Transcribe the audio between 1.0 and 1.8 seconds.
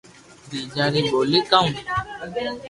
ٻولي ڪاو